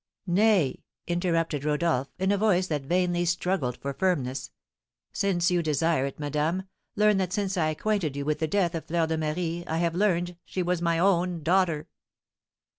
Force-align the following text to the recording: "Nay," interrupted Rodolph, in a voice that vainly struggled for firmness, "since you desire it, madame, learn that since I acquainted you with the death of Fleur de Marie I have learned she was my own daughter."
"Nay," 0.25 0.81
interrupted 1.05 1.63
Rodolph, 1.63 2.07
in 2.17 2.31
a 2.31 2.35
voice 2.39 2.65
that 2.65 2.81
vainly 2.87 3.23
struggled 3.23 3.77
for 3.77 3.93
firmness, 3.93 4.49
"since 5.13 5.51
you 5.51 5.61
desire 5.61 6.07
it, 6.07 6.19
madame, 6.19 6.63
learn 6.95 7.17
that 7.17 7.31
since 7.33 7.55
I 7.55 7.69
acquainted 7.69 8.15
you 8.15 8.25
with 8.25 8.39
the 8.39 8.47
death 8.47 8.73
of 8.73 8.85
Fleur 8.85 9.05
de 9.05 9.15
Marie 9.15 9.63
I 9.67 9.77
have 9.77 9.93
learned 9.93 10.37
she 10.43 10.63
was 10.63 10.81
my 10.81 10.97
own 10.97 11.43
daughter." 11.43 11.87